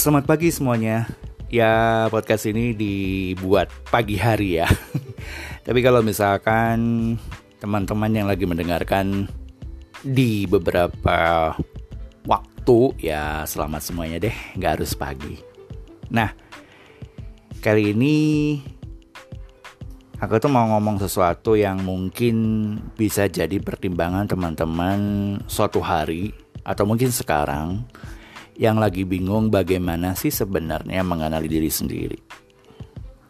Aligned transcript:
Selamat 0.00 0.24
pagi 0.24 0.48
semuanya. 0.48 1.04
Ya, 1.52 2.08
podcast 2.08 2.48
ini 2.48 2.72
dibuat 2.72 3.68
pagi 3.92 4.16
hari 4.16 4.56
ya. 4.56 4.64
Tapi 5.68 5.84
kalau 5.84 6.00
misalkan 6.00 6.80
teman-teman 7.60 8.08
yang 8.08 8.24
lagi 8.24 8.48
mendengarkan 8.48 9.28
di 10.00 10.48
beberapa 10.48 11.52
waktu, 12.24 12.78
ya 12.96 13.44
selamat 13.44 13.92
semuanya 13.92 14.16
deh, 14.24 14.32
nggak 14.56 14.80
harus 14.80 14.96
pagi. 14.96 15.36
Nah, 16.08 16.32
kali 17.60 17.92
ini 17.92 18.16
aku 20.16 20.40
tuh 20.40 20.48
mau 20.48 20.64
ngomong 20.64 20.96
sesuatu 20.96 21.60
yang 21.60 21.84
mungkin 21.84 22.36
bisa 22.96 23.28
jadi 23.28 23.60
pertimbangan 23.60 24.32
teman-teman 24.32 25.00
suatu 25.44 25.84
hari 25.84 26.32
atau 26.64 26.88
mungkin 26.88 27.12
sekarang 27.12 27.84
yang 28.60 28.76
lagi 28.76 29.08
bingung 29.08 29.48
bagaimana 29.48 30.12
sih 30.12 30.28
sebenarnya 30.28 31.00
mengenali 31.00 31.48
diri 31.48 31.72
sendiri. 31.72 32.20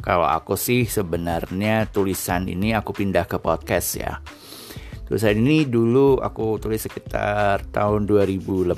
Kalau 0.03 0.27
aku 0.27 0.59
sih 0.59 0.91
sebenarnya 0.91 1.87
tulisan 1.87 2.51
ini 2.51 2.75
aku 2.75 2.91
pindah 2.91 3.31
ke 3.31 3.39
podcast 3.39 3.89
ya. 3.95 4.19
Tulisan 5.07 5.39
ini 5.39 5.71
dulu 5.71 6.19
aku 6.19 6.59
tulis 6.59 6.83
sekitar 6.83 7.63
tahun 7.71 8.11
2018. 8.11 8.75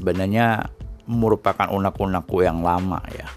Sebenarnya 0.00 0.64
merupakan 1.12 1.68
unak-unakku 1.68 2.40
yang 2.40 2.64
lama 2.64 3.04
ya. 3.12 3.28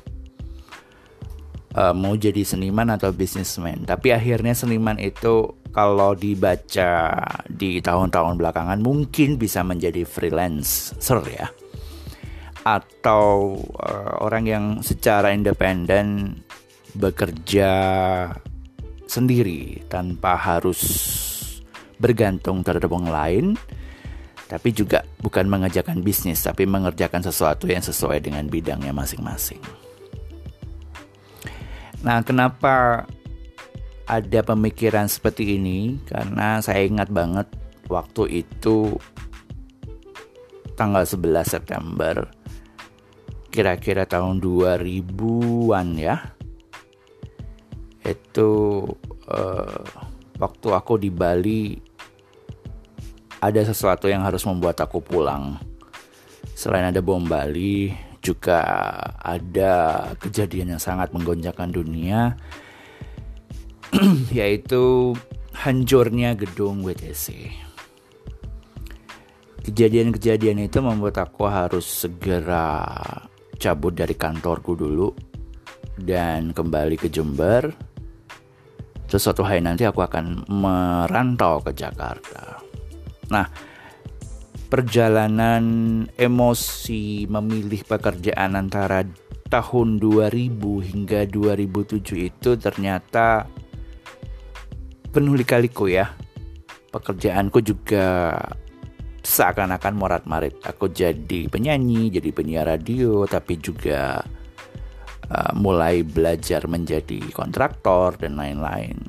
Uh, 1.75 1.91
mau 1.91 2.15
jadi 2.15 2.47
seniman 2.47 2.87
atau 2.95 3.11
bisnismen. 3.11 3.83
Tapi 3.83 4.15
akhirnya 4.15 4.55
seniman 4.55 4.95
itu 4.95 5.59
kalau 5.75 6.15
dibaca 6.15 7.19
di 7.51 7.83
tahun-tahun 7.83 8.39
belakangan 8.39 8.79
mungkin 8.79 9.35
bisa 9.35 9.59
menjadi 9.59 10.07
freelancer 10.07 11.19
ya 11.27 11.51
atau 12.65 13.61
uh, 13.77 14.25
orang 14.25 14.43
yang 14.49 14.65
secara 14.81 15.29
independen 15.37 16.41
bekerja 16.97 17.71
sendiri 19.05 19.85
tanpa 19.85 20.33
harus 20.33 20.81
bergantung 22.01 22.65
terhadap 22.65 22.89
orang 22.89 23.11
lain 23.13 23.45
tapi 24.45 24.73
juga 24.73 25.05
bukan 25.21 25.45
mengerjakan 25.45 26.01
bisnis 26.01 26.41
tapi 26.41 26.65
mengerjakan 26.65 27.21
sesuatu 27.21 27.69
yang 27.69 27.81
sesuai 27.81 28.21
dengan 28.21 28.45
bidangnya 28.45 28.93
masing-masing. 28.93 29.61
Nah, 32.05 32.21
kenapa 32.21 33.05
ada 34.05 34.39
pemikiran 34.45 35.09
seperti 35.09 35.57
ini? 35.57 35.97
Karena 36.05 36.61
saya 36.61 36.85
ingat 36.85 37.09
banget 37.09 37.49
waktu 37.89 38.45
itu 38.45 38.93
tanggal 40.77 41.01
11 41.01 41.41
September 41.49 42.29
kira-kira 43.55 44.03
tahun 44.03 44.43
2000-an 44.43 45.87
ya. 45.95 46.35
Itu 48.03 48.83
uh, 49.31 49.83
waktu 50.35 50.67
aku 50.75 50.99
di 50.99 51.07
Bali 51.07 51.79
ada 53.39 53.61
sesuatu 53.63 54.11
yang 54.11 54.27
harus 54.27 54.43
membuat 54.43 54.83
aku 54.83 54.99
pulang. 54.99 55.55
Selain 56.51 56.91
ada 56.91 56.99
bom 56.99 57.23
Bali 57.23 57.95
juga 58.19 58.59
ada 59.21 60.09
kejadian 60.17 60.75
yang 60.75 60.81
sangat 60.81 61.13
menggonjangkan 61.13 61.69
dunia 61.69 62.33
yaitu 64.33 65.13
hancurnya 65.53 66.33
gedung 66.33 66.81
WTC 66.81 67.53
kejadian-kejadian 69.65 70.69
itu 70.69 70.77
membuat 70.77 71.21
aku 71.25 71.49
harus 71.49 71.85
segera 71.85 72.97
cabut 73.57 73.95
dari 73.95 74.13
kantorku 74.13 74.75
dulu 74.75 75.11
dan 75.99 76.51
kembali 76.51 76.99
ke 76.99 77.07
Jember. 77.07 77.71
Terus 79.05 79.21
suatu 79.21 79.45
hari 79.45 79.61
nanti 79.61 79.85
aku 79.85 80.01
akan 80.01 80.49
merantau 80.49 81.61
ke 81.61 81.71
Jakarta. 81.71 82.59
Nah, 83.29 83.47
perjalanan 84.67 85.63
emosi 86.17 87.29
memilih 87.29 87.85
pekerjaan 87.85 88.57
antara 88.57 89.05
tahun 89.47 90.01
2000 90.01 90.57
hingga 90.81 91.29
2007 91.29 92.01
itu 92.33 92.49
ternyata 92.57 93.45
penuh 95.13 95.37
lika-liku 95.37 95.87
ya. 95.87 96.11
Pekerjaanku 96.91 97.61
juga 97.61 98.35
seakan-akan 99.25 99.93
morat-marit. 99.97 100.61
Aku 100.61 100.93
jadi 100.93 101.49
penyanyi, 101.49 102.13
jadi 102.13 102.29
penyiar 102.29 102.69
radio, 102.69 103.25
tapi 103.25 103.57
juga 103.57 104.21
uh, 105.33 105.51
mulai 105.57 106.05
belajar 106.05 106.69
menjadi 106.69 107.19
kontraktor 107.33 108.21
dan 108.21 108.37
lain-lain. 108.37 109.01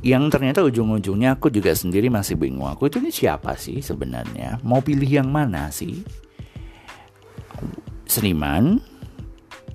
Yang 0.00 0.32
ternyata 0.32 0.64
ujung-ujungnya 0.64 1.36
aku 1.36 1.52
juga 1.52 1.76
sendiri 1.76 2.08
masih 2.08 2.40
bingung. 2.40 2.72
Aku 2.72 2.88
itu 2.88 2.96
ini 3.04 3.12
siapa 3.12 3.52
sih 3.60 3.84
sebenarnya? 3.84 4.56
Mau 4.64 4.80
pilih 4.80 5.04
yang 5.04 5.28
mana 5.28 5.68
sih? 5.68 6.00
Seniman 8.08 8.80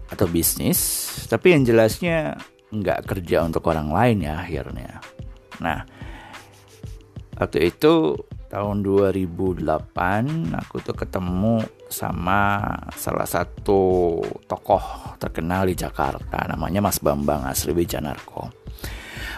atau 0.10 0.26
bisnis? 0.26 1.06
Tapi 1.30 1.54
yang 1.54 1.62
jelasnya 1.62 2.42
nggak 2.74 3.06
kerja 3.06 3.46
untuk 3.46 3.70
orang 3.70 3.94
lain 3.94 4.26
ya 4.26 4.42
akhirnya. 4.42 4.98
Nah, 5.62 5.86
waktu 7.38 7.70
itu 7.70 8.18
tahun 8.56 8.88
2008 8.88 9.68
aku 10.56 10.80
tuh 10.80 10.96
ketemu 10.96 11.60
sama 11.92 12.64
salah 12.96 13.28
satu 13.28 14.16
tokoh 14.48 15.20
terkenal 15.20 15.68
di 15.68 15.76
Jakarta 15.76 16.48
namanya 16.48 16.80
Mas 16.80 17.04
Bambang 17.04 17.44
Asri 17.44 17.76
Wijanarko. 17.76 18.48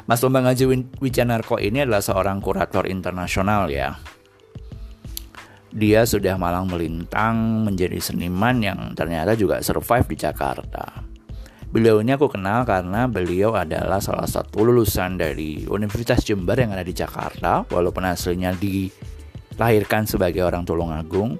Mas 0.05 0.21
Bambang 0.21 0.45
Asri 0.45 0.69
Wijanarko 1.01 1.57
ini 1.57 1.81
adalah 1.81 2.05
seorang 2.05 2.37
kurator 2.45 2.85
internasional 2.85 3.65
ya. 3.73 3.97
Dia 5.73 6.05
sudah 6.05 6.37
malang 6.37 6.69
melintang 6.69 7.65
menjadi 7.65 7.97
seniman 7.97 8.61
yang 8.61 8.79
ternyata 8.93 9.33
juga 9.33 9.65
survive 9.65 10.13
di 10.13 10.17
Jakarta. 10.29 11.06
Beliau 11.67 11.99
ini 11.99 12.15
aku 12.15 12.31
kenal 12.31 12.63
karena 12.63 13.11
beliau 13.11 13.51
adalah 13.51 13.99
salah 13.99 14.23
satu 14.23 14.63
lulusan 14.63 15.19
dari 15.19 15.67
Universitas 15.67 16.23
Jember 16.23 16.55
yang 16.55 16.71
ada 16.71 16.87
di 16.87 16.95
Jakarta, 16.95 17.67
walaupun 17.67 18.07
aslinya 18.07 18.55
dilahirkan 18.55 20.07
sebagai 20.07 20.47
orang 20.47 20.63
Tulungagung. 20.63 21.35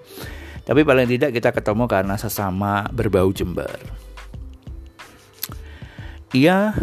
Tapi 0.67 0.83
paling 0.83 1.07
tidak 1.07 1.31
kita 1.31 1.55
ketemu 1.55 1.87
karena 1.87 2.19
sesama 2.19 2.83
berbau 2.91 3.31
Jember. 3.31 3.71
Ia 6.35 6.75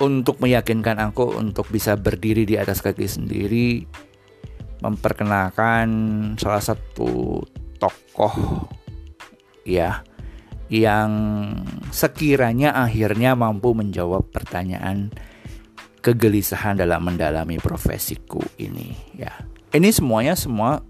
untuk 0.00 0.40
meyakinkan 0.40 0.96
aku 1.04 1.36
untuk 1.36 1.68
bisa 1.68 2.00
berdiri 2.00 2.48
di 2.48 2.56
atas 2.56 2.80
kaki 2.80 3.04
sendiri, 3.04 3.84
memperkenalkan 4.80 5.86
salah 6.40 6.64
satu 6.64 7.44
tokoh 7.76 8.64
ya 9.68 10.00
yang 10.74 11.10
sekiranya 11.94 12.74
akhirnya 12.74 13.38
mampu 13.38 13.78
menjawab 13.78 14.26
pertanyaan 14.34 15.14
kegelisahan 16.02 16.74
dalam 16.74 17.06
mendalami 17.06 17.62
profesiku 17.62 18.42
ini 18.58 18.90
ya. 19.14 19.30
Ini 19.70 19.94
semuanya 19.94 20.34
semua 20.34 20.82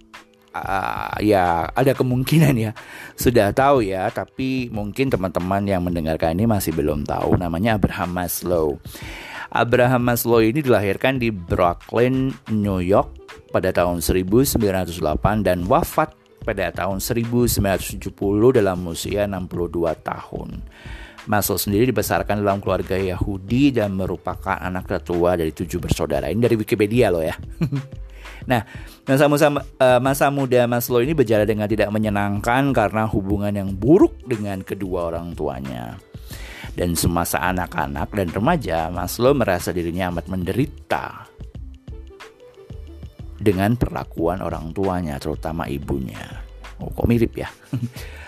uh, 0.56 1.16
ya 1.20 1.68
ada 1.68 1.92
kemungkinan 1.92 2.56
ya 2.56 2.72
sudah 3.12 3.52
tahu 3.52 3.84
ya 3.84 4.08
tapi 4.08 4.72
mungkin 4.72 5.12
teman-teman 5.12 5.68
yang 5.68 5.84
mendengarkan 5.84 6.32
ini 6.32 6.48
masih 6.48 6.72
belum 6.72 7.04
tahu 7.04 7.36
namanya 7.36 7.76
Abraham 7.76 8.16
Maslow. 8.16 8.80
Abraham 9.52 10.02
Maslow 10.02 10.40
ini 10.40 10.64
dilahirkan 10.64 11.20
di 11.20 11.28
Brooklyn, 11.28 12.32
New 12.48 12.80
York 12.80 13.12
pada 13.52 13.70
tahun 13.70 14.00
1908 14.00 14.98
dan 15.46 15.62
wafat 15.68 16.23
pada 16.44 16.68
tahun 16.70 17.00
1970 17.00 18.12
dalam 18.52 18.78
usia 18.84 19.24
62 19.24 19.96
tahun. 20.04 20.60
Maslow 21.24 21.56
sendiri 21.56 21.88
dibesarkan 21.88 22.44
dalam 22.44 22.60
keluarga 22.60 23.00
Yahudi 23.00 23.72
dan 23.72 23.96
merupakan 23.96 24.60
anak 24.60 24.84
tertua 24.84 25.40
dari 25.40 25.56
tujuh 25.56 25.80
bersaudara. 25.80 26.28
Ini 26.28 26.36
dari 26.44 26.56
Wikipedia 26.60 27.08
loh 27.08 27.24
ya. 27.24 27.32
nah, 28.50 28.60
masa, 29.08 29.24
masa, 29.24 29.46
uh, 29.56 30.00
masa 30.04 30.28
muda 30.28 30.68
Maslow 30.68 31.00
ini 31.00 31.16
berjalan 31.16 31.48
dengan 31.48 31.64
tidak 31.64 31.88
menyenangkan 31.88 32.76
karena 32.76 33.08
hubungan 33.08 33.56
yang 33.56 33.72
buruk 33.72 34.20
dengan 34.28 34.60
kedua 34.60 35.08
orang 35.08 35.32
tuanya. 35.32 35.96
Dan 36.76 36.92
semasa 36.92 37.40
anak-anak 37.40 38.12
dan 38.12 38.28
remaja, 38.28 38.92
Maslow 38.92 39.32
merasa 39.32 39.72
dirinya 39.72 40.12
amat 40.12 40.28
menderita 40.28 41.34
dengan 43.44 43.76
perlakuan 43.76 44.40
orang 44.40 44.72
tuanya, 44.72 45.20
terutama 45.20 45.68
ibunya. 45.68 46.40
Oh, 46.80 46.88
kok 46.88 47.04
mirip 47.04 47.36
ya? 47.36 47.52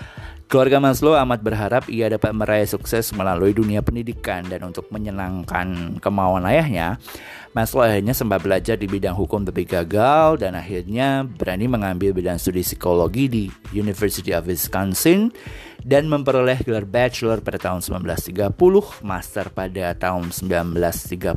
Keluarga 0.47 0.79
Maslow 0.79 1.19
amat 1.19 1.43
berharap 1.43 1.91
ia 1.91 2.07
dapat 2.07 2.31
meraih 2.31 2.71
sukses 2.71 3.11
melalui 3.11 3.51
dunia 3.51 3.83
pendidikan 3.83 4.47
dan 4.47 4.63
untuk 4.63 4.87
menyenangkan 4.95 5.99
kemauan 5.99 6.47
ayahnya, 6.47 7.03
Maslow 7.51 7.83
akhirnya 7.83 8.15
sempat 8.15 8.47
belajar 8.47 8.79
di 8.79 8.87
bidang 8.87 9.19
hukum 9.19 9.43
tapi 9.43 9.67
gagal 9.67 10.39
dan 10.39 10.55
akhirnya 10.55 11.27
berani 11.27 11.67
mengambil 11.67 12.15
bidang 12.15 12.39
studi 12.39 12.63
psikologi 12.63 13.27
di 13.27 13.45
University 13.75 14.31
of 14.31 14.47
Wisconsin 14.47 15.35
dan 15.83 16.07
memperoleh 16.07 16.63
gelar 16.63 16.87
bachelor 16.87 17.43
pada 17.43 17.59
tahun 17.59 17.83
1930, 17.83 18.55
master 19.03 19.51
pada 19.51 19.99
tahun 19.99 20.31
1931 20.31 21.35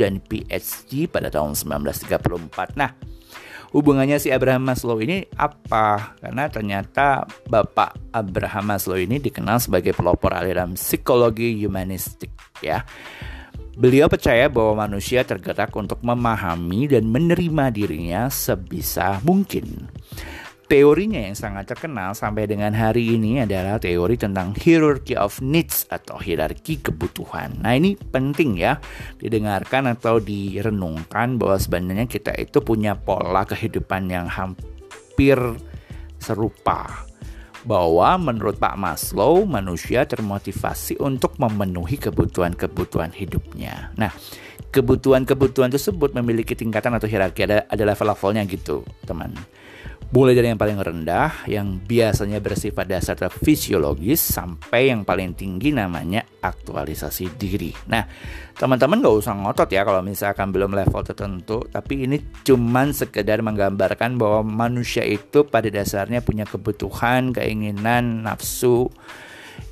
dan 0.00 0.24
PhD 0.24 1.04
pada 1.04 1.28
tahun 1.28 1.52
1934. 1.52 2.80
Nah, 2.80 2.96
hubungannya 3.72 4.20
si 4.20 4.28
Abraham 4.28 4.68
Maslow 4.68 5.00
ini 5.00 5.26
apa? 5.34 6.14
Karena 6.20 6.46
ternyata 6.52 7.24
Bapak 7.48 8.12
Abraham 8.12 8.76
Maslow 8.76 9.00
ini 9.00 9.18
dikenal 9.18 9.58
sebagai 9.58 9.96
pelopor 9.96 10.36
aliran 10.36 10.76
psikologi 10.76 11.56
humanistik 11.64 12.30
ya. 12.60 12.84
Beliau 13.72 14.04
percaya 14.04 14.52
bahwa 14.52 14.84
manusia 14.84 15.24
tergerak 15.24 15.72
untuk 15.72 16.04
memahami 16.04 16.92
dan 16.92 17.08
menerima 17.08 17.72
dirinya 17.72 18.28
sebisa 18.28 19.16
mungkin. 19.24 19.88
Teorinya 20.72 21.20
yang 21.20 21.36
sangat 21.36 21.68
terkenal 21.68 22.16
sampai 22.16 22.48
dengan 22.48 22.72
hari 22.72 23.20
ini 23.20 23.44
adalah 23.44 23.76
teori 23.76 24.16
tentang 24.16 24.56
hierarchy 24.56 25.12
of 25.12 25.36
needs 25.44 25.84
atau 25.92 26.16
hierarki 26.16 26.80
kebutuhan. 26.80 27.60
Nah 27.60 27.76
ini 27.76 27.92
penting 27.92 28.56
ya 28.56 28.80
didengarkan 29.20 29.92
atau 29.92 30.16
direnungkan 30.16 31.36
bahwa 31.36 31.60
sebenarnya 31.60 32.08
kita 32.08 32.32
itu 32.40 32.64
punya 32.64 32.96
pola 32.96 33.44
kehidupan 33.44 34.08
yang 34.08 34.24
hampir 34.24 35.36
serupa 36.16 37.04
bahwa 37.68 38.32
menurut 38.32 38.56
Pak 38.56 38.80
Maslow 38.80 39.44
manusia 39.44 40.08
termotivasi 40.08 40.96
untuk 41.04 41.36
memenuhi 41.36 42.00
kebutuhan-kebutuhan 42.00 43.12
hidupnya. 43.12 43.92
Nah, 44.00 44.16
kebutuhan-kebutuhan 44.72 45.68
tersebut 45.68 46.16
memiliki 46.16 46.56
tingkatan 46.56 46.96
atau 46.96 47.04
hierarki 47.04 47.44
ada 47.44 47.68
ada 47.68 47.84
level-levelnya 47.84 48.48
gitu, 48.48 48.88
teman. 49.04 49.36
Mulai 50.12 50.36
dari 50.36 50.52
yang 50.52 50.60
paling 50.60 50.76
rendah, 50.76 51.48
yang 51.48 51.80
biasanya 51.80 52.36
bersifat 52.36 52.84
dasar 52.84 53.16
fisiologis, 53.32 54.20
sampai 54.20 54.92
yang 54.92 55.08
paling 55.08 55.32
tinggi 55.32 55.72
namanya 55.72 56.20
aktualisasi 56.44 57.32
diri. 57.40 57.72
Nah, 57.88 58.04
teman-teman 58.52 59.00
gak 59.00 59.16
usah 59.24 59.32
ngotot 59.32 59.72
ya 59.72 59.88
kalau 59.88 60.04
misalkan 60.04 60.52
belum 60.52 60.76
level 60.76 61.00
tertentu, 61.00 61.64
tapi 61.72 62.04
ini 62.04 62.20
cuman 62.44 62.92
sekedar 62.92 63.40
menggambarkan 63.40 64.20
bahwa 64.20 64.44
manusia 64.44 65.00
itu 65.00 65.48
pada 65.48 65.72
dasarnya 65.72 66.20
punya 66.20 66.44
kebutuhan, 66.44 67.32
keinginan, 67.32 68.28
nafsu, 68.28 68.92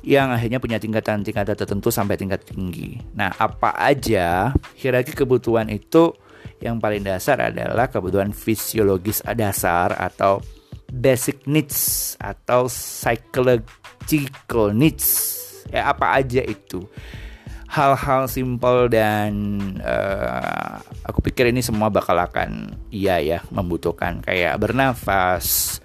yang 0.01 0.33
akhirnya 0.33 0.57
punya 0.57 0.81
tingkatan-tingkatan 0.81 1.53
tertentu 1.53 1.93
sampai 1.93 2.17
tingkat 2.17 2.41
tinggi. 2.49 2.97
Nah, 3.13 3.29
apa 3.37 3.77
aja 3.77 4.57
hierarki 4.73 5.13
kebutuhan 5.13 5.69
itu 5.69 6.17
yang 6.61 6.77
paling 6.77 7.01
dasar 7.01 7.51
adalah 7.51 7.89
kebutuhan 7.89 8.35
fisiologis 8.35 9.25
dasar 9.33 9.97
atau 9.97 10.43
basic 10.91 11.47
needs 11.47 12.13
atau 12.19 12.67
psychological 12.67 14.75
needs. 14.75 15.39
Ya 15.71 15.89
apa 15.89 16.19
aja 16.19 16.43
itu. 16.43 16.83
Hal-hal 17.71 18.27
simpel 18.27 18.91
dan 18.91 19.31
uh, 19.79 20.75
aku 21.07 21.23
pikir 21.23 21.55
ini 21.55 21.63
semua 21.63 21.87
bakal 21.87 22.19
akan 22.19 22.75
iya 22.91 23.23
ya 23.23 23.39
membutuhkan 23.47 24.19
kayak 24.19 24.59
bernafas, 24.59 25.79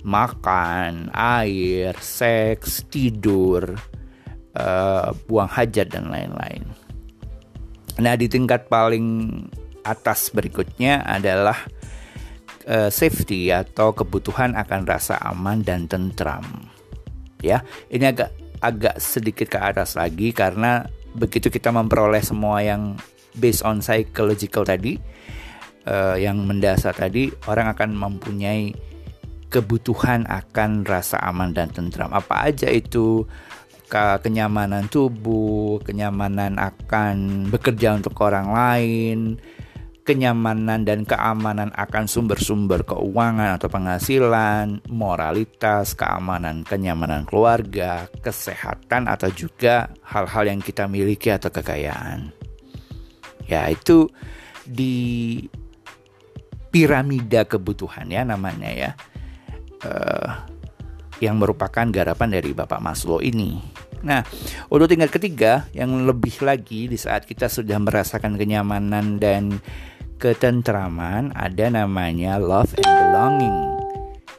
makan, 0.00 1.12
air, 1.12 1.92
seks, 2.00 2.88
tidur, 2.88 3.76
uh, 4.56 5.12
buang 5.28 5.52
hajat 5.52 5.92
dan 5.92 6.08
lain-lain. 6.08 6.64
Nah 8.00 8.16
di 8.16 8.32
tingkat 8.32 8.72
paling 8.72 9.04
atas 9.86 10.34
berikutnya 10.34 11.06
adalah 11.06 11.56
uh, 12.66 12.90
safety 12.90 13.54
atau 13.54 13.94
kebutuhan 13.94 14.58
akan 14.58 14.82
rasa 14.84 15.16
aman 15.22 15.62
dan 15.62 15.86
tentram. 15.86 16.44
Ya, 17.40 17.62
ini 17.92 18.10
agak 18.10 18.34
agak 18.58 18.96
sedikit 18.98 19.46
ke 19.52 19.58
atas 19.60 19.94
lagi 19.94 20.32
karena 20.32 20.88
begitu 21.14 21.52
kita 21.52 21.70
memperoleh 21.70 22.24
semua 22.24 22.64
yang 22.64 22.96
based 23.36 23.62
on 23.62 23.84
psychological 23.84 24.64
tadi, 24.66 24.98
uh, 25.86 26.16
yang 26.16 26.42
mendasar 26.42 26.96
tadi, 26.96 27.30
orang 27.46 27.70
akan 27.70 27.94
mempunyai 27.94 28.72
kebutuhan 29.46 30.26
akan 30.26 30.82
rasa 30.82 31.22
aman 31.22 31.54
dan 31.54 31.70
tentram. 31.70 32.10
Apa 32.10 32.50
aja 32.50 32.66
itu? 32.66 33.28
ke 33.86 34.18
kenyamanan 34.18 34.90
tubuh, 34.90 35.78
kenyamanan 35.86 36.58
akan 36.58 37.46
bekerja 37.54 37.94
untuk 37.94 38.18
orang 38.18 38.50
lain, 38.50 39.18
kenyamanan 40.06 40.86
dan 40.86 41.02
keamanan 41.02 41.74
akan 41.74 42.06
sumber-sumber 42.06 42.86
keuangan 42.86 43.58
atau 43.58 43.66
penghasilan, 43.66 44.86
moralitas, 44.86 45.98
keamanan, 45.98 46.62
kenyamanan 46.62 47.26
keluarga, 47.26 48.06
kesehatan 48.22 49.10
atau 49.10 49.26
juga 49.34 49.90
hal-hal 50.06 50.46
yang 50.46 50.62
kita 50.62 50.86
miliki 50.86 51.34
atau 51.34 51.50
kekayaan. 51.50 52.30
Ya, 53.50 53.66
itu 53.66 54.06
di 54.62 55.42
piramida 56.70 57.42
kebutuhan 57.42 58.06
ya 58.06 58.22
namanya 58.22 58.70
ya. 58.70 58.90
Uh, 59.82 60.30
yang 61.20 61.40
merupakan 61.40 61.88
garapan 61.88 62.28
dari 62.28 62.52
Bapak 62.52 62.80
Maslow 62.80 63.24
ini. 63.24 63.56
Nah, 64.04 64.20
untuk 64.68 64.92
tingkat 64.92 65.08
ketiga 65.08 65.64
yang 65.72 66.04
lebih 66.04 66.44
lagi 66.44 66.86
di 66.86 66.98
saat 67.00 67.24
kita 67.24 67.48
sudah 67.48 67.80
merasakan 67.80 68.36
kenyamanan 68.36 69.16
dan 69.16 69.56
ketentraman 70.16 71.32
ada 71.36 71.68
namanya 71.68 72.40
love 72.40 72.72
and 72.80 72.88
belonging 72.88 73.58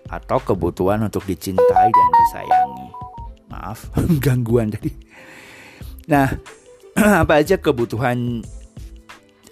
atau 0.09 0.39
kebutuhan 0.41 1.03
untuk 1.05 1.23
dicintai 1.27 1.89
dan 1.91 2.09
disayangi. 2.25 2.87
Maaf, 3.51 3.79
gangguan 4.25 4.73
tadi. 4.73 4.91
Nah, 6.07 6.31
apa 7.23 7.33
aja 7.43 7.59
kebutuhan 7.59 8.41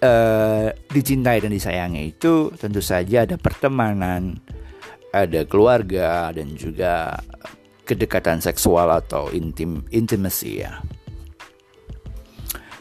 uh, 0.00 0.68
dicintai 0.90 1.44
dan 1.44 1.52
disayangi 1.52 2.16
itu 2.16 2.50
tentu 2.56 2.80
saja 2.80 3.28
ada 3.28 3.36
pertemanan, 3.36 4.40
ada 5.12 5.44
keluarga 5.44 6.32
dan 6.32 6.56
juga 6.56 7.20
kedekatan 7.86 8.42
seksual 8.42 8.90
atau 8.90 9.30
intim 9.30 9.84
intimacy 9.94 10.64
ya. 10.64 10.82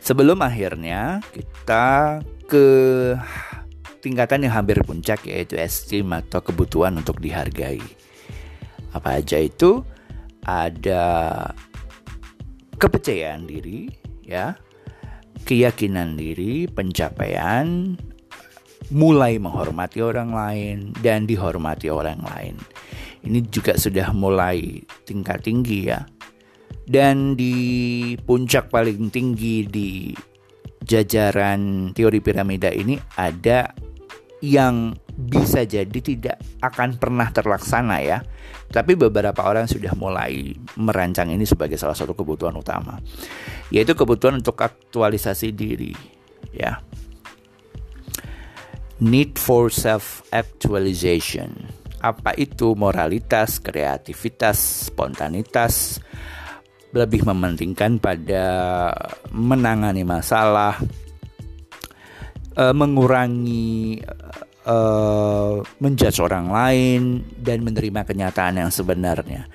Sebelum 0.05 0.37
akhirnya 0.45 1.17
kita 1.33 2.21
ke 2.45 2.65
tingkatan 4.05 4.45
yang 4.45 4.53
hampir 4.53 4.77
puncak 4.85 5.25
yaitu 5.25 5.57
esteem 5.57 6.13
atau 6.13 6.41
kebutuhan 6.45 6.93
untuk 7.01 7.17
dihargai. 7.17 7.81
Apa 8.93 9.19
aja 9.19 9.41
itu? 9.41 9.81
Ada 10.45 11.01
kepercayaan 12.77 13.49
diri, 13.49 13.89
ya, 14.21 14.53
keyakinan 15.43 16.13
diri, 16.13 16.69
pencapaian, 16.69 17.97
mulai 18.93 19.41
menghormati 19.41 20.05
orang 20.05 20.29
lain 20.29 20.77
dan 21.01 21.25
dihormati 21.25 21.89
orang 21.89 22.21
lain. 22.21 22.55
Ini 23.25 23.41
juga 23.49 23.73
sudah 23.73 24.13
mulai 24.13 24.85
tingkat 25.09 25.41
tinggi 25.41 25.89
ya. 25.89 26.05
Dan 26.85 27.33
di 27.33 28.13
puncak 28.21 28.69
paling 28.69 29.09
tinggi 29.09 29.65
di 29.65 30.13
jajaran 30.85 31.91
teori 31.97 32.21
piramida 32.21 32.69
ini 32.69 32.95
ada 33.17 33.73
yang 34.45 34.93
bisa 35.15 35.63
jadi 35.65 35.99
tidak 36.03 36.37
akan 36.61 37.01
pernah 37.01 37.33
terlaksana 37.33 37.97
ya. 38.05 38.21
Tapi 38.69 38.93
beberapa 38.93 39.41
orang 39.47 39.65
sudah 39.65 39.95
mulai 39.97 40.53
merancang 40.77 41.31
ini 41.31 41.47
sebagai 41.47 41.79
salah 41.79 41.97
satu 41.97 42.13
kebutuhan 42.13 42.53
utama. 42.53 42.99
Yaitu 43.73 43.97
kebutuhan 43.97 44.37
untuk 44.37 44.59
aktualisasi 44.59 45.55
diri 45.55 45.95
ya. 46.53 46.77
Need 49.01 49.39
for 49.41 49.71
self 49.73 50.23
actualization. 50.29 51.51
Apa 52.03 52.37
itu 52.37 52.77
moralitas, 52.77 53.57
kreativitas, 53.57 54.91
spontanitas, 54.91 56.03
lebih 56.95 57.27
mementingkan 57.27 57.99
pada 57.99 58.47
menangani 59.35 60.07
masalah, 60.07 60.79
uh, 62.55 62.71
mengurangi 62.71 63.99
uh, 64.63 65.59
menjudge 65.83 66.23
orang 66.23 66.47
lain 66.47 67.01
dan 67.35 67.67
menerima 67.67 68.07
kenyataan 68.07 68.63
yang 68.63 68.71
sebenarnya. 68.71 69.51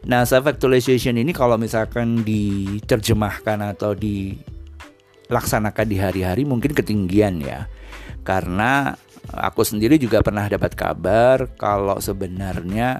Nah, 0.00 0.24
self 0.24 0.48
actualization 0.48 1.14
ini 1.20 1.30
kalau 1.30 1.60
misalkan 1.60 2.24
diterjemahkan 2.24 3.76
atau 3.76 3.92
dilaksanakan 3.94 5.86
di 5.86 5.96
hari-hari 6.00 6.42
mungkin 6.42 6.72
ketinggian 6.72 7.38
ya. 7.44 7.68
Karena 8.24 8.96
aku 9.30 9.62
sendiri 9.62 10.00
juga 10.00 10.24
pernah 10.24 10.48
dapat 10.48 10.72
kabar 10.72 11.52
kalau 11.54 12.00
sebenarnya 12.00 12.98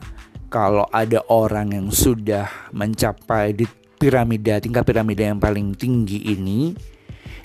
kalau 0.53 0.85
ada 0.91 1.25
orang 1.31 1.73
yang 1.73 1.89
sudah 1.89 2.71
mencapai 2.75 3.55
di 3.55 3.65
piramida 4.01 4.57
tingkat 4.65 4.89
piramida 4.89 5.29
yang 5.29 5.37
paling 5.37 5.77
tinggi 5.77 6.33
ini 6.33 6.73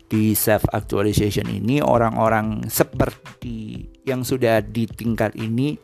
di 0.07 0.31
self 0.31 0.63
actualization 0.71 1.51
ini 1.51 1.83
orang-orang 1.83 2.71
seperti 2.71 3.83
yang 4.07 4.23
sudah 4.23 4.63
di 4.63 4.87
tingkat 4.87 5.35
ini 5.35 5.75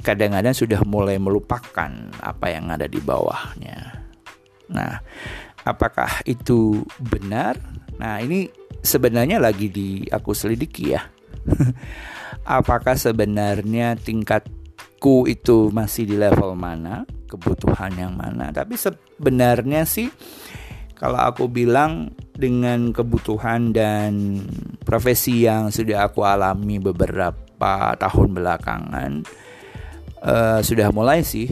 kadang-kadang 0.00 0.56
sudah 0.56 0.80
mulai 0.88 1.20
melupakan 1.20 1.90
apa 2.22 2.46
yang 2.48 2.70
ada 2.70 2.86
di 2.86 3.02
bawahnya. 3.02 4.06
Nah, 4.70 5.02
apakah 5.66 6.22
itu 6.24 6.86
benar? 7.02 7.58
Nah, 7.98 8.22
ini 8.22 8.46
sebenarnya 8.86 9.42
lagi 9.42 9.66
di 9.66 10.06
aku 10.06 10.30
selidiki 10.30 10.94
ya. 10.94 11.02
apakah 12.46 12.94
sebenarnya 12.94 13.98
tingkatku 13.98 15.26
itu 15.26 15.74
masih 15.74 16.06
di 16.06 16.14
level 16.14 16.54
mana, 16.54 17.02
kebutuhan 17.26 17.90
yang 17.98 18.14
mana? 18.14 18.54
Tapi 18.54 18.78
sebenarnya 19.16 19.82
sih 19.88 20.12
kalau 20.96 21.20
aku 21.20 21.48
bilang 21.48 22.12
dengan 22.36 22.92
kebutuhan 22.92 23.72
dan 23.72 24.44
profesi 24.84 25.44
yang 25.44 25.72
sudah 25.72 26.08
aku 26.08 26.24
alami 26.24 26.76
beberapa 26.76 27.96
tahun 27.96 28.28
belakangan 28.36 29.12
uh, 30.20 30.60
sudah 30.60 30.92
mulai 30.92 31.24
sih 31.24 31.48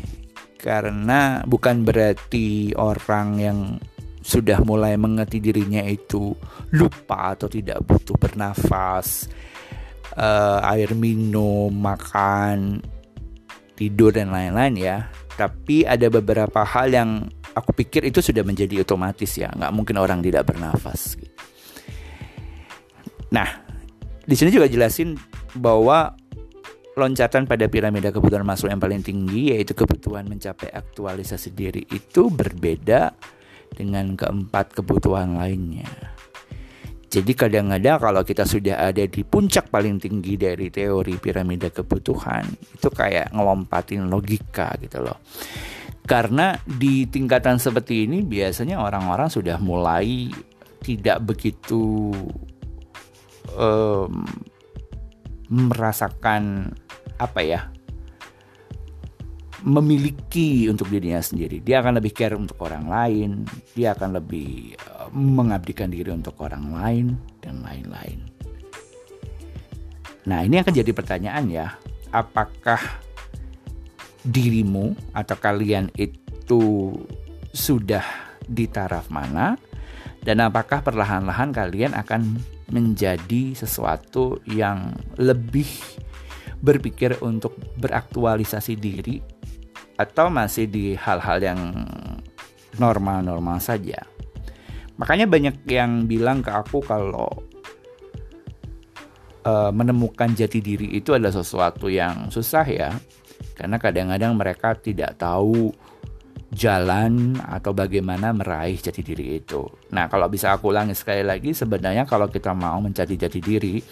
karena 0.61 1.45
bukan 1.45 1.85
berarti 1.85 2.73
orang 2.77 3.29
yang 3.37 3.59
sudah 4.25 4.65
mulai 4.65 4.97
mengerti 4.97 5.37
dirinya 5.37 5.85
itu 5.85 6.33
lupa 6.73 7.37
atau 7.37 7.45
tidak 7.45 7.85
butuh 7.85 8.17
bernafas 8.17 9.29
uh, 10.17 10.65
air 10.73 10.97
minum, 10.97 11.69
makan, 11.69 12.81
tidur 13.77 14.17
dan 14.17 14.33
lain-lain 14.33 14.75
ya. 14.81 14.97
Tapi 15.37 15.85
ada 15.85 16.09
beberapa 16.09 16.65
hal 16.65 16.95
yang 16.95 17.11
aku 17.55 17.71
pikir 17.73 18.05
itu 18.05 18.19
sudah 18.19 18.43
menjadi 18.43 18.83
otomatis 18.83 19.31
ya, 19.39 19.49
nggak 19.55 19.73
mungkin 19.73 19.97
orang 20.03 20.21
tidak 20.21 20.51
bernafas. 20.51 21.17
Nah, 23.31 23.49
di 24.27 24.35
sini 24.35 24.51
juga 24.55 24.71
jelasin 24.71 25.15
bahwa 25.59 26.15
loncatan 26.95 27.51
pada 27.51 27.67
piramida 27.67 28.15
kebutuhan 28.15 28.47
masuk 28.47 28.71
yang 28.71 28.79
paling 28.79 29.03
tinggi 29.03 29.51
yaitu 29.51 29.75
kebutuhan 29.75 30.27
mencapai 30.31 30.71
aktualisasi 30.71 31.51
diri 31.51 31.83
itu 31.91 32.31
berbeda 32.31 33.11
dengan 33.75 34.15
keempat 34.15 34.79
kebutuhan 34.79 35.35
lainnya. 35.35 35.91
Jadi 37.11 37.31
kadang-kadang 37.31 38.03
kalau 38.03 38.23
kita 38.27 38.43
sudah 38.43 38.91
ada 38.91 39.07
di 39.07 39.23
puncak 39.23 39.71
paling 39.71 40.03
tinggi 40.03 40.35
dari 40.35 40.67
teori 40.67 41.15
piramida 41.15 41.71
kebutuhan, 41.71 42.43
itu 42.75 42.91
kayak 42.91 43.31
ngelompatin 43.31 44.11
logika 44.11 44.75
gitu 44.83 44.99
loh. 44.99 45.23
Karena 46.05 46.53
di 46.69 47.09
tingkatan 47.09 47.57
seperti 47.57 48.05
ini 48.05 48.21
biasanya 48.21 48.77
orang-orang 48.77 49.33
sudah 49.33 49.57
mulai 49.57 50.29
tidak 50.85 51.25
begitu 51.25 52.13
um, 53.57 54.29
merasakan 55.49 56.73
apa 57.17 57.41
ya 57.41 57.61
memiliki 59.65 60.69
untuk 60.69 60.93
dirinya 60.93 61.25
sendiri. 61.25 61.65
Dia 61.65 61.81
akan 61.81 61.97
lebih 61.97 62.13
care 62.13 62.37
untuk 62.37 62.61
orang 62.69 62.85
lain, 62.85 63.31
dia 63.73 63.97
akan 63.97 64.21
lebih 64.21 64.77
mengabdikan 65.17 65.89
diri 65.89 66.13
untuk 66.13 66.37
orang 66.45 66.69
lain 66.69 67.07
dan 67.41 67.65
lain-lain. 67.65 68.29
Nah, 70.29 70.45
ini 70.45 70.61
akan 70.61 70.73
jadi 70.73 70.93
pertanyaan 70.93 71.49
ya, 71.49 71.67
apakah 72.13 73.04
dirimu 74.25 74.97
atau 75.13 75.37
kalian 75.37 75.93
itu 76.01 76.93
sudah 77.53 78.05
di 78.45 78.67
taraf 78.67 79.13
mana 79.13 79.57
dan 80.25 80.41
apakah 80.41 80.81
perlahan-lahan 80.81 81.53
kalian 81.53 81.93
akan 81.93 82.41
menjadi 82.73 83.53
sesuatu 83.53 84.41
yang 84.49 84.97
lebih 85.21 85.69
berpikir 86.65 87.21
untuk 87.21 87.53
beraktualisasi 87.77 88.75
diri 88.81 89.21
atau 90.01 90.33
masih 90.33 90.67
di 90.67 90.97
hal-hal 90.97 91.39
yang 91.45 91.61
normal-normal 92.81 93.61
saja. 93.61 94.01
Makanya 94.97 95.29
banyak 95.29 95.67
yang 95.69 96.09
bilang 96.09 96.41
ke 96.41 96.51
aku 96.51 96.81
kalau 96.83 97.29
uh, 99.45 99.71
menemukan 99.71 100.33
jati 100.33 100.65
diri 100.65 100.97
itu 100.97 101.15
adalah 101.15 101.35
sesuatu 101.35 101.93
yang 101.93 102.33
susah 102.33 102.67
ya. 102.67 102.91
Karena 103.55 103.79
kadang-kadang 103.79 104.35
mereka 104.35 104.75
tidak 104.75 105.19
tahu 105.19 105.71
jalan 106.55 107.35
atau 107.43 107.75
bagaimana 107.75 108.31
meraih 108.31 108.79
jati 108.79 109.03
diri 109.03 109.43
itu. 109.43 109.67
Nah, 109.91 110.07
kalau 110.07 110.31
bisa 110.31 110.55
aku 110.55 110.71
ulangi 110.71 110.95
sekali 110.95 111.27
lagi, 111.27 111.51
sebenarnya 111.51 112.07
kalau 112.07 112.31
kita 112.31 112.55
mau 112.55 112.79
mencari 112.79 113.19
jati 113.19 113.43
diri, 113.43 113.83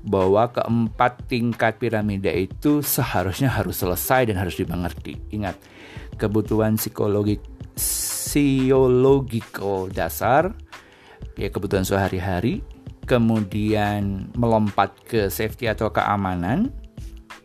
bahwa 0.00 0.48
keempat 0.48 1.28
tingkat 1.28 1.76
piramida 1.76 2.32
itu 2.32 2.80
seharusnya 2.80 3.52
harus 3.52 3.84
selesai 3.84 4.32
dan 4.32 4.40
harus 4.40 4.56
dimengerti. 4.56 5.20
Ingat, 5.36 5.60
kebutuhan 6.16 6.80
psikologi 6.80 7.36
psikologiko 7.76 9.92
dasar, 9.92 10.56
ya 11.36 11.52
kebutuhan 11.52 11.84
sehari-hari, 11.84 12.64
kemudian 13.04 14.32
melompat 14.32 14.96
ke 15.04 15.28
safety 15.28 15.68
atau 15.68 15.92
keamanan, 15.92 16.72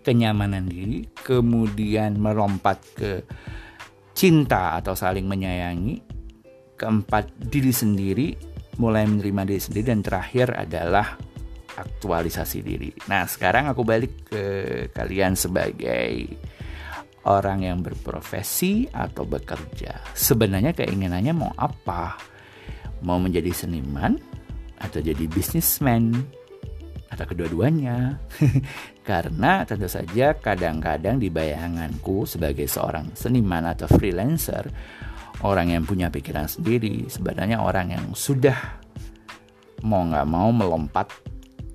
kenyamanan 0.06 0.70
diri, 0.70 1.10
kemudian 1.26 2.22
melompat 2.22 2.78
ke 2.94 3.26
cinta 4.14 4.78
atau 4.78 4.94
saling 4.94 5.26
menyayangi, 5.26 6.00
keempat 6.78 7.34
diri 7.50 7.74
sendiri, 7.74 8.28
mulai 8.78 9.10
menerima 9.10 9.50
diri 9.50 9.62
sendiri 9.62 9.86
dan 9.90 10.06
terakhir 10.06 10.54
adalah 10.54 11.18
aktualisasi 11.76 12.60
diri. 12.64 12.94
Nah, 13.12 13.28
sekarang 13.28 13.68
aku 13.68 13.84
balik 13.84 14.32
ke 14.32 14.44
kalian 14.96 15.36
sebagai 15.36 16.32
orang 17.28 17.66
yang 17.66 17.82
berprofesi 17.82 18.88
atau 18.94 19.26
bekerja. 19.28 20.00
Sebenarnya 20.16 20.72
keinginannya 20.72 21.34
mau 21.36 21.52
apa? 21.58 22.16
Mau 23.04 23.20
menjadi 23.20 23.52
seniman 23.52 24.16
atau 24.80 25.04
jadi 25.04 25.26
bisnismen 25.28 26.16
atau 27.12 27.26
kedua-duanya? 27.28 28.16
Karena 29.06 29.62
tentu 29.70 29.86
saja 29.86 30.34
kadang-kadang 30.34 31.22
di 31.22 31.30
bayanganku 31.30 32.26
sebagai 32.26 32.66
seorang 32.66 33.14
seniman 33.14 33.70
atau 33.70 33.86
freelancer, 33.86 34.66
orang 35.46 35.78
yang 35.78 35.86
punya 35.86 36.10
pikiran 36.10 36.50
sendiri, 36.50 37.06
sebenarnya 37.06 37.62
orang 37.62 37.94
yang 37.94 38.06
sudah 38.18 38.82
mau 39.86 40.02
nggak 40.10 40.26
mau 40.26 40.50
melompat 40.50 41.14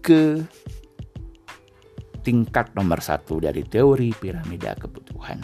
ke 0.03 0.43
tingkat 2.27 2.75
nomor 2.75 2.99
satu 2.99 3.39
dari 3.39 3.63
teori 3.63 4.11
piramida 4.11 4.75
kebutuhan. 4.75 5.39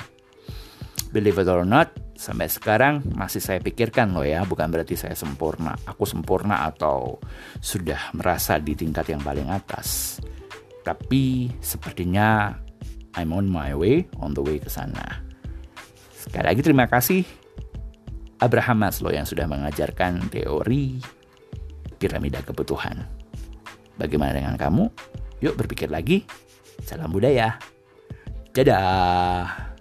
Believe 1.14 1.38
it 1.38 1.47
or 1.47 1.62
not, 1.62 1.95
sampai 2.19 2.50
sekarang 2.50 3.07
masih 3.14 3.38
saya 3.38 3.62
pikirkan 3.62 4.11
loh 4.11 4.26
ya, 4.26 4.43
bukan 4.43 4.66
berarti 4.69 4.99
saya 4.99 5.14
sempurna. 5.14 5.78
Aku 5.87 6.02
sempurna 6.02 6.66
atau 6.66 7.23
sudah 7.62 8.11
merasa 8.11 8.59
di 8.59 8.75
tingkat 8.75 9.14
yang 9.14 9.23
paling 9.23 9.47
atas. 9.49 10.19
Tapi 10.87 11.50
sepertinya 11.59 12.55
I'm 13.19 13.35
on 13.35 13.50
my 13.50 13.75
way, 13.75 14.07
on 14.23 14.38
the 14.38 14.45
way 14.45 14.62
ke 14.62 14.71
sana. 14.71 15.26
Sekali 16.14 16.47
lagi 16.47 16.62
terima 16.62 16.87
kasih 16.87 17.26
Abraham 18.38 18.87
Maslow 18.87 19.11
yang 19.11 19.26
sudah 19.26 19.50
mengajarkan 19.50 20.31
teori 20.31 21.02
piramida 21.99 22.38
kebutuhan. 22.47 23.02
Bagaimana 23.99 24.37
dengan 24.37 24.55
kamu? 24.55 24.87
Yuk 25.43 25.59
berpikir 25.59 25.90
lagi. 25.90 26.23
Salam 26.85 27.11
budaya. 27.11 27.59
Dadah. 28.55 29.75